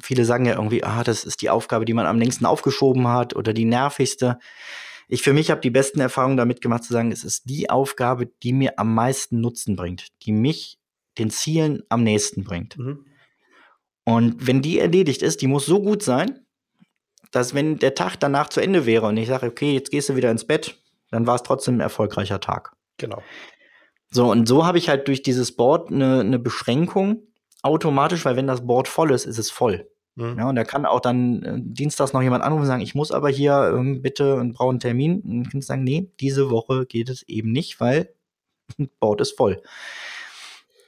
[0.00, 3.34] Viele sagen ja irgendwie, ah, das ist die Aufgabe, die man am längsten aufgeschoben hat
[3.34, 4.38] oder die nervigste.
[5.08, 8.26] Ich für mich habe die besten Erfahrungen damit gemacht zu sagen, es ist die Aufgabe,
[8.42, 10.78] die mir am meisten Nutzen bringt, die mich
[11.18, 12.78] den Zielen am nächsten bringt.
[12.78, 13.06] Mhm.
[14.04, 16.46] Und wenn die erledigt ist, die muss so gut sein,
[17.30, 20.16] dass wenn der Tag danach zu Ende wäre und ich sage, okay, jetzt gehst du
[20.16, 20.78] wieder ins Bett,
[21.10, 22.72] dann war es trotzdem ein erfolgreicher Tag.
[22.98, 23.22] Genau.
[24.10, 27.22] So, und so habe ich halt durch dieses Board eine, eine Beschränkung
[27.62, 29.88] automatisch, weil wenn das Board voll ist, ist es voll.
[30.16, 30.38] Mhm.
[30.38, 33.12] Ja, und da kann auch dann äh, dienstags noch jemand anrufen und sagen, ich muss
[33.12, 35.20] aber hier ähm, bitte einen Termin.
[35.22, 38.12] Und kannst sagen, nee, diese Woche geht es eben nicht, weil
[39.00, 39.62] Board ist voll.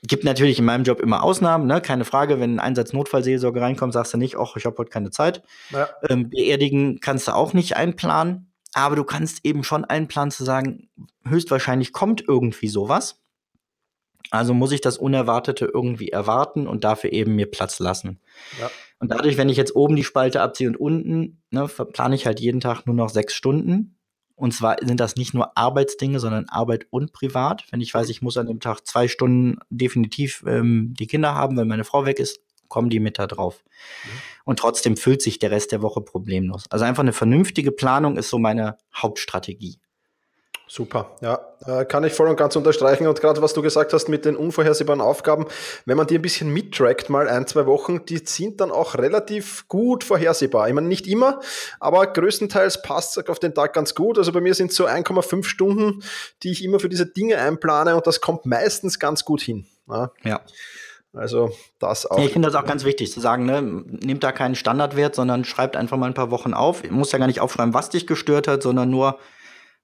[0.07, 1.81] Gibt natürlich in meinem Job immer Ausnahmen, ne?
[1.81, 2.39] keine Frage.
[2.39, 5.43] Wenn ein Einsatz Notfallseelsorge reinkommt, sagst du nicht, ach, ich habe heute keine Zeit.
[5.71, 5.89] Ja.
[6.11, 10.89] Ähm, beerdigen kannst du auch nicht einplanen, aber du kannst eben schon einplanen zu sagen,
[11.25, 13.21] höchstwahrscheinlich kommt irgendwie sowas.
[14.31, 18.21] Also muss ich das Unerwartete irgendwie erwarten und dafür eben mir Platz lassen.
[18.61, 18.71] Ja.
[18.99, 22.41] Und dadurch, wenn ich jetzt oben die Spalte abziehe und unten, ne, plane ich halt
[22.41, 23.97] jeden Tag nur noch sechs Stunden.
[24.35, 27.65] Und zwar sind das nicht nur Arbeitsdinge, sondern Arbeit und Privat.
[27.71, 31.57] Wenn ich weiß, ich muss an dem Tag zwei Stunden definitiv ähm, die Kinder haben,
[31.57, 33.63] weil meine Frau weg ist, kommen die mit da drauf.
[34.05, 34.11] Mhm.
[34.45, 36.65] Und trotzdem füllt sich der Rest der Woche problemlos.
[36.71, 39.79] Also einfach eine vernünftige Planung ist so meine Hauptstrategie.
[40.67, 43.07] Super, ja, äh, kann ich voll und ganz unterstreichen.
[43.07, 45.47] Und gerade was du gesagt hast mit den unvorhersehbaren Aufgaben,
[45.85, 49.69] wenn man die ein bisschen mittrackt, mal ein, zwei Wochen, die sind dann auch relativ
[49.69, 50.67] gut vorhersehbar.
[50.67, 51.41] Ich meine, nicht immer,
[51.81, 54.17] aber größtenteils passt es auf den Tag ganz gut.
[54.17, 56.03] Also bei mir sind es so 1,5 Stunden,
[56.43, 59.67] die ich immer für diese Dinge einplane und das kommt meistens ganz gut hin.
[59.87, 60.13] Ja.
[60.25, 60.41] ja.
[61.15, 62.19] Also das auch.
[62.19, 63.63] Ich finde das auch ganz wichtig zu sagen, ne?
[63.63, 66.83] nehmt da keinen Standardwert, sondern schreibt einfach mal ein paar Wochen auf.
[66.83, 69.19] Ihr muss ja gar nicht aufschreiben, was dich gestört hat, sondern nur,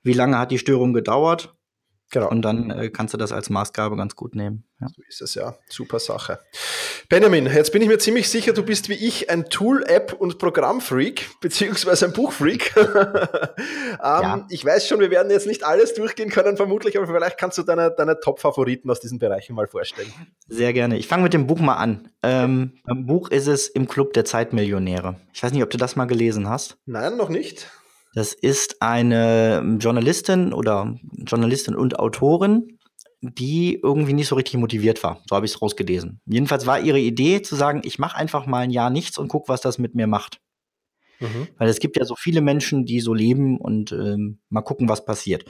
[0.03, 1.55] wie lange hat die Störung gedauert.
[2.11, 2.29] Genau.
[2.29, 4.65] Und dann äh, kannst du das als Maßgabe ganz gut nehmen.
[4.81, 4.89] Ja.
[4.89, 5.55] So ist es ja.
[5.69, 6.41] Super Sache.
[7.09, 10.39] Benjamin, jetzt bin ich mir ziemlich sicher, du bist wie ich ein Tool, App und
[10.39, 12.75] Programmfreak, beziehungsweise ein Buchfreak.
[12.77, 12.87] ähm,
[14.01, 14.47] ja.
[14.49, 17.63] Ich weiß schon, wir werden jetzt nicht alles durchgehen können, vermutlich, aber vielleicht kannst du
[17.63, 20.13] deine, deine Top-Favoriten aus diesen Bereichen mal vorstellen.
[20.49, 20.99] Sehr gerne.
[20.99, 22.09] Ich fange mit dem Buch mal an.
[22.23, 25.17] Ähm, beim Buch ist es im Club der Zeitmillionäre.
[25.33, 26.77] Ich weiß nicht, ob du das mal gelesen hast.
[26.87, 27.69] Nein, noch nicht.
[28.15, 32.79] Das ist eine Journalistin oder Journalistin und Autorin,
[33.23, 35.23] die irgendwie nicht so richtig motiviert war.
[35.29, 36.21] So habe ich es rausgelesen.
[36.27, 39.49] Jedenfalls war ihre Idee zu sagen, ich mache einfach mal ein Jahr nichts und guck,
[39.49, 40.41] was das mit mir macht.
[41.21, 41.49] Mhm.
[41.59, 45.05] Weil es gibt ja so viele Menschen, die so leben und ähm, mal gucken, was
[45.05, 45.45] passiert.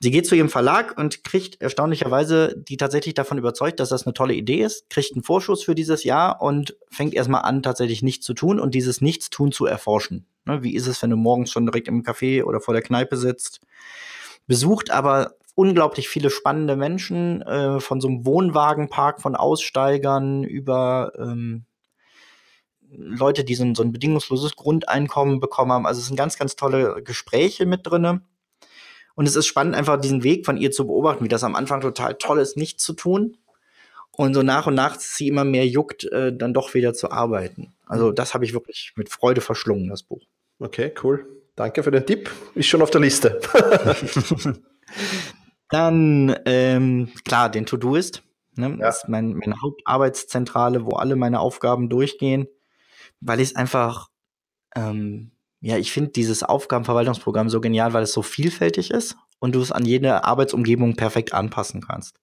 [0.00, 4.14] Sie geht zu ihrem Verlag und kriegt erstaunlicherweise die tatsächlich davon überzeugt, dass das eine
[4.14, 8.24] tolle Idee ist, kriegt einen Vorschuss für dieses Jahr und fängt erstmal an, tatsächlich nichts
[8.24, 10.26] zu tun und dieses Nichtstun zu erforschen.
[10.44, 13.16] Ne, wie ist es, wenn du morgens schon direkt im Café oder vor der Kneipe
[13.16, 13.60] sitzt?
[14.46, 21.64] Besucht aber unglaublich viele spannende Menschen, äh, von so einem Wohnwagenpark von Aussteigern über ähm,
[22.90, 25.86] Leute, die so ein, so ein bedingungsloses Grundeinkommen bekommen haben.
[25.86, 28.22] Also es sind ganz, ganz tolle Gespräche mit drinne.
[29.14, 31.80] Und es ist spannend, einfach diesen Weg von ihr zu beobachten, wie das am Anfang
[31.80, 33.36] total toll ist, nichts zu tun.
[34.12, 37.74] Und so nach und nach sie immer mehr juckt, äh, dann doch wieder zu arbeiten.
[37.86, 40.22] Also das habe ich wirklich mit Freude verschlungen, das Buch.
[40.58, 41.26] Okay, cool.
[41.56, 42.30] Danke für den Tipp.
[42.54, 43.40] Ist schon auf der Liste.
[45.68, 48.22] dann, ähm, klar, den To-Do-Ist.
[48.56, 48.70] Ne?
[48.70, 48.86] Ja.
[48.86, 52.48] Das ist mein, meine Hauptarbeitszentrale, wo alle meine Aufgaben durchgehen
[53.20, 54.08] weil ich es einfach,
[54.74, 59.60] ähm, ja, ich finde dieses Aufgabenverwaltungsprogramm so genial, weil es so vielfältig ist und du
[59.60, 62.20] es an jede Arbeitsumgebung perfekt anpassen kannst.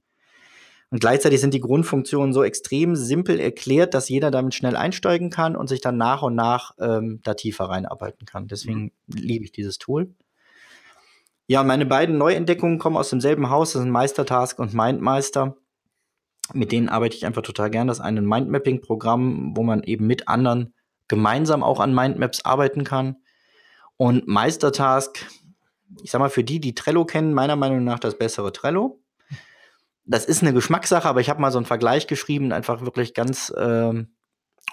[0.92, 5.56] Und gleichzeitig sind die Grundfunktionen so extrem simpel erklärt, dass jeder damit schnell einsteigen kann
[5.56, 8.48] und sich dann nach und nach ähm, da tiefer reinarbeiten kann.
[8.48, 9.18] Deswegen mhm.
[9.18, 10.14] liebe ich dieses Tool.
[11.48, 15.58] Ja, meine beiden Neuentdeckungen kommen aus demselben Haus, das sind Meistertask und Mindmeister
[16.54, 17.88] mit denen arbeite ich einfach total gern.
[17.88, 20.74] Das ist ein Mindmapping-Programm, wo man eben mit anderen
[21.08, 23.18] gemeinsam auch an Mindmaps arbeiten kann.
[23.98, 25.26] Und Meistertask,
[26.04, 29.02] ich sag mal, für die, die Trello kennen, meiner Meinung nach das bessere Trello.
[30.06, 33.50] Das ist eine Geschmackssache, aber ich habe mal so einen Vergleich geschrieben, einfach wirklich ganz
[33.50, 33.94] äh,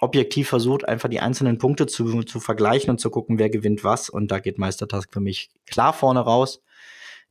[0.00, 4.10] objektiv versucht, einfach die einzelnen Punkte zu, zu vergleichen und zu gucken, wer gewinnt was.
[4.10, 6.60] Und da geht Meistertask für mich klar vorne raus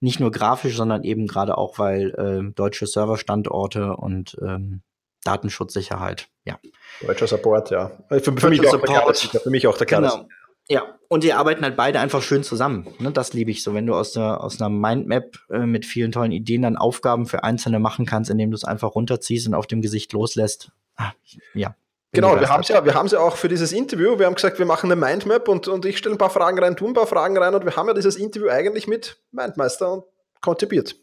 [0.02, 4.82] nicht nur grafisch, sondern eben gerade auch, weil äh, deutsche Serverstandorte und ähm,
[5.24, 6.60] Datenschutzsicherheit, ja.
[7.02, 7.92] Deutscher Support, ja.
[8.10, 9.18] Für, für, mich, auch Support.
[9.18, 10.04] für mich auch der Kern.
[10.04, 10.28] Genau.
[10.68, 12.88] Ja, und die arbeiten halt beide einfach schön zusammen.
[13.00, 13.12] Ne?
[13.12, 16.32] Das liebe ich so, wenn du aus, der, aus einer Mindmap äh, mit vielen tollen
[16.32, 19.82] Ideen dann Aufgaben für Einzelne machen kannst, indem du es einfach runterziehst und auf dem
[19.82, 20.72] Gesicht loslässt.
[20.96, 21.12] Ah,
[21.54, 21.76] ja,
[22.14, 24.60] Genau, wir haben es ja, wir haben ja auch für dieses Interview, wir haben gesagt,
[24.60, 27.08] wir machen eine Mindmap und, und ich stelle ein paar Fragen rein, tu ein paar
[27.08, 30.04] Fragen rein und wir haben ja dieses Interview eigentlich mit Mindmeister und
[30.42, 30.98] konzipiert.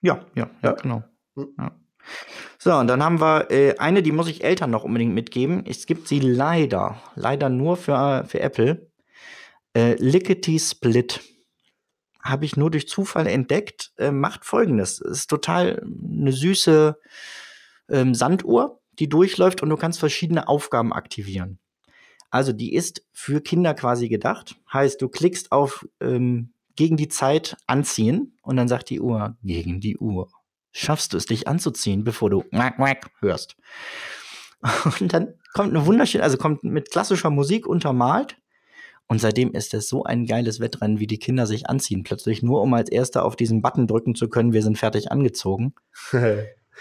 [0.00, 1.02] Ja, ja, ja, genau.
[1.36, 1.54] Hm.
[1.58, 1.72] Ja.
[2.58, 5.64] So, und dann haben wir äh, eine, die muss ich Eltern noch unbedingt mitgeben.
[5.66, 8.90] Es gibt sie leider, leider nur für, für Apple.
[9.74, 11.20] Äh, Lickety Split.
[12.22, 13.92] Habe ich nur durch Zufall entdeckt.
[13.96, 16.98] Äh, macht folgendes: Ist total eine süße
[17.88, 21.58] ähm, Sanduhr die durchläuft und du kannst verschiedene Aufgaben aktivieren.
[22.30, 24.56] Also die ist für Kinder quasi gedacht.
[24.72, 29.80] Heißt, du klickst auf ähm, gegen die Zeit anziehen und dann sagt die Uhr gegen
[29.80, 30.30] die Uhr.
[30.72, 33.56] Schaffst du es, dich anzuziehen, bevor du quack, quack hörst?
[35.00, 38.36] Und dann kommt eine wunderschöne, also kommt mit klassischer Musik untermalt.
[39.08, 42.04] Und seitdem ist es so ein geiles Wettrennen, wie die Kinder sich anziehen.
[42.04, 45.74] Plötzlich nur, um als Erster auf diesen Button drücken zu können, wir sind fertig angezogen.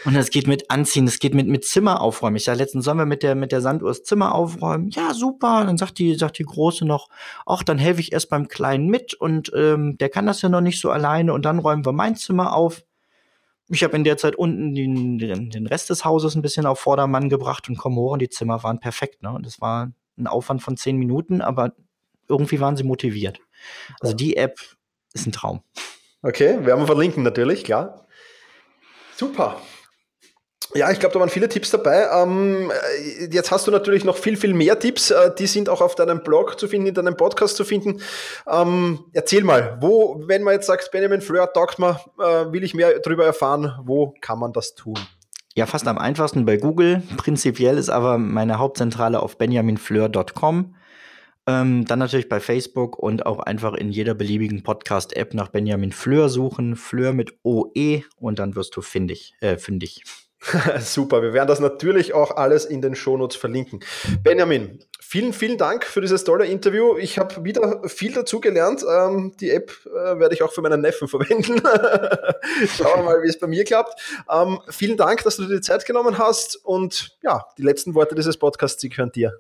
[0.06, 2.38] Und es geht mit Anziehen, es geht mit, mit Zimmer aufräumen.
[2.38, 4.90] Ich sage letztens, sollen wir mit der, mit der Sanduhr das Zimmer aufräumen?
[4.92, 5.66] Ja, super.
[5.66, 7.10] dann sagt die, sagt die Große noch,
[7.46, 10.62] ach, dann helfe ich erst beim Kleinen mit und ähm, der kann das ja noch
[10.62, 12.84] nicht so alleine und dann räumen wir mein Zimmer auf.
[13.70, 17.30] Ich habe in der Zeit unten den, den, Rest des Hauses ein bisschen auf Vordermann
[17.30, 19.22] gebracht und komme hoch und die Zimmer waren perfekt.
[19.22, 19.32] Ne?
[19.32, 21.74] Und das war ein Aufwand von zehn Minuten, aber
[22.28, 23.40] irgendwie waren sie motiviert.
[24.00, 24.60] Also die App
[25.14, 25.62] ist ein Traum.
[26.22, 28.08] Okay, werden wir verlinken natürlich, klar.
[29.16, 29.62] Super.
[30.76, 32.08] Ja, ich glaube, da waren viele Tipps dabei.
[32.14, 35.10] Ähm, äh, jetzt hast du natürlich noch viel, viel mehr Tipps.
[35.10, 38.02] Äh, die sind auch auf deinem Blog zu finden, in deinem Podcast zu finden.
[38.48, 42.76] Ähm, erzähl mal, wo, wenn man jetzt sagt, Benjamin Fleur taugt mir, äh, will ich
[42.76, 45.00] mehr darüber erfahren, wo kann man das tun?
[45.56, 47.02] Ja, fast am einfachsten bei Google.
[47.18, 50.76] Prinzipiell ist aber meine Hauptzentrale auf benjaminfleur.com.
[51.48, 56.30] Ähm, dann natürlich bei Facebook und auch einfach in jeder beliebigen Podcast-App nach Benjamin Fleur
[56.30, 56.76] suchen.
[56.76, 60.04] Fleur mit OE und dann wirst du findig, äh, fündig.
[60.80, 63.82] Super, wir werden das natürlich auch alles in den Shownotes verlinken.
[64.24, 66.98] Benjamin, vielen, vielen Dank für dieses tolle Interview.
[66.98, 68.84] Ich habe wieder viel dazu gelernt.
[68.90, 71.62] Ähm, die App äh, werde ich auch für meinen Neffen verwenden.
[72.78, 74.00] Schauen wir mal, wie es bei mir klappt.
[74.32, 78.16] Ähm, vielen Dank, dass du dir die Zeit genommen hast und ja, die letzten Worte
[78.16, 79.40] dieses Podcasts, die gehören dir.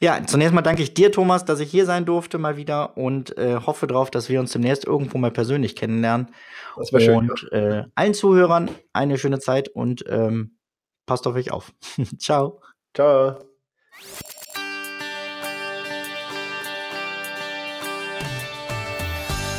[0.00, 3.36] Ja, zunächst mal danke ich dir, Thomas, dass ich hier sein durfte mal wieder und
[3.38, 6.28] äh, hoffe darauf, dass wir uns demnächst irgendwo mal persönlich kennenlernen.
[6.76, 7.16] Das wäre schön.
[7.16, 7.58] Und ja.
[7.58, 10.58] äh, allen Zuhörern eine schöne Zeit und ähm,
[11.06, 11.72] passt auf euch auf.
[12.18, 12.60] Ciao.
[12.94, 13.38] Ciao.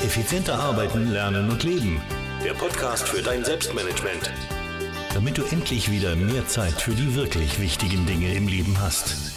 [0.04, 2.02] Effizienter arbeiten, lernen und leben.
[2.44, 4.32] Der Podcast für dein Selbstmanagement.
[5.14, 9.34] Damit du endlich wieder mehr Zeit für die wirklich wichtigen Dinge im Leben hast.